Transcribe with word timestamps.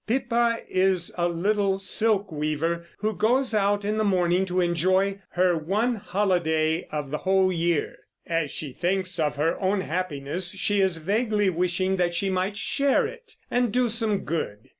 Pippa 0.07 0.61
is 0.67 1.13
a 1.15 1.27
little 1.29 1.77
silk 1.77 2.31
weaver, 2.31 2.87
who 2.97 3.15
goes 3.15 3.53
out 3.53 3.85
in 3.85 3.97
the 3.99 4.03
morning 4.03 4.47
to 4.47 4.59
enjoy 4.59 5.19
her 5.33 5.55
one 5.55 5.97
holiday 5.97 6.85
of 6.91 7.11
the 7.11 7.19
whole 7.19 7.51
year. 7.53 7.99
As 8.25 8.49
she 8.49 8.73
thinks 8.73 9.19
of 9.19 9.35
her 9.35 9.61
own 9.61 9.81
happiness 9.81 10.53
she 10.55 10.81
is 10.81 10.97
vaguely 10.97 11.51
wishing 11.51 11.97
that 11.97 12.15
she 12.15 12.31
might 12.31 12.57
share 12.57 13.05
it, 13.05 13.35
and 13.51 13.71
do 13.71 13.89
some 13.89 14.21
good. 14.23 14.69